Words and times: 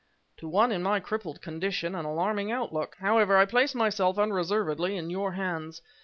"To 0.37 0.47
one 0.47 0.71
in 0.71 0.81
my 0.81 0.99
crippled 0.99 1.43
condition, 1.43 1.93
an 1.93 2.05
alarming 2.05 2.51
outlook! 2.51 2.95
However, 3.01 3.37
I 3.37 3.45
place 3.45 3.75
myself 3.75 4.17
unreservedly 4.17 4.97
in 4.97 5.11
your 5.11 5.33
hands. 5.33 5.79